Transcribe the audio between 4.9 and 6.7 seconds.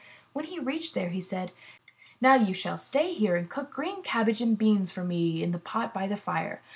me in the pot by the fire.